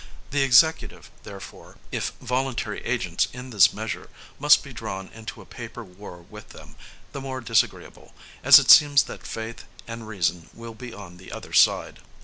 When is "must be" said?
4.39-4.73